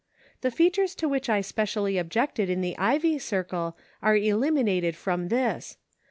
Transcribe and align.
The 0.41 0.49
features 0.49 0.95
to 0.95 1.07
which 1.07 1.29
I 1.29 1.41
specially 1.41 1.99
objected 1.99 2.49
in 2.49 2.61
the 2.61 2.75
Ivy 2.79 3.19
Circle 3.19 3.77
are 4.01 4.17
eliminated 4.17 4.95
from 4.95 5.27
this. 5.27 5.77